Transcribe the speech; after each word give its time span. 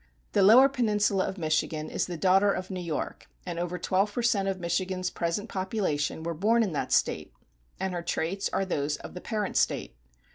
The 0.31 0.41
lower 0.41 0.67
peninsula 0.67 1.27
of 1.27 1.37
Michigan 1.37 1.87
is 1.87 2.07
the 2.07 2.17
daughter 2.17 2.51
of 2.51 2.71
New 2.71 2.81
York 2.81 3.27
and 3.45 3.59
over 3.59 3.77
twelve 3.77 4.11
per 4.11 4.23
cent 4.23 4.47
of 4.47 4.59
Michigan's 4.59 5.11
present 5.11 5.47
population 5.47 6.23
were 6.23 6.33
born 6.33 6.63
in 6.63 6.71
that 6.73 6.91
State, 6.91 7.31
and 7.79 7.93
her 7.93 8.01
traits 8.01 8.49
are 8.51 8.65
those 8.65 8.97
of 8.97 9.13
the 9.13 9.21
parent 9.21 9.57
State. 9.57 9.95